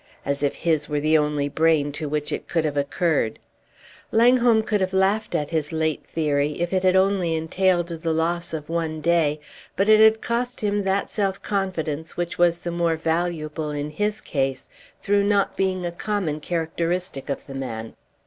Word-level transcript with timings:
As 0.25 0.41
if 0.41 0.55
his 0.55 0.89
were 0.89 0.99
the 0.99 1.15
only 1.15 1.47
brain 1.47 1.91
to 1.91 2.09
which 2.09 2.31
it 2.31 2.47
could 2.47 2.65
have 2.65 2.75
occurred! 2.75 3.37
Langholm 4.11 4.63
could 4.63 4.81
have 4.81 4.93
laughed 4.93 5.35
at 5.35 5.51
his 5.51 5.71
late 5.71 6.03
theory 6.07 6.59
if 6.59 6.73
it 6.73 6.81
had 6.81 6.95
only 6.95 7.35
entailed 7.35 7.89
the 7.89 8.11
loss 8.11 8.51
of 8.51 8.67
one 8.67 8.99
day, 8.99 9.39
but 9.75 9.87
it 9.87 9.99
had 9.99 10.13
also 10.13 10.21
cost 10.21 10.61
him 10.61 10.83
that 10.85 11.11
self 11.11 11.39
confidence 11.43 12.17
which 12.17 12.39
was 12.39 12.57
the 12.57 12.71
more 12.71 12.95
valuable 12.95 13.69
in 13.69 13.91
his 13.91 14.21
case 14.21 14.67
through 15.03 15.21
not 15.23 15.55
being 15.55 15.85
a 15.85 15.91
common 15.91 16.39
characteristic 16.39 17.29
of 17.29 17.45
the 17.45 17.53
man. 17.53 17.93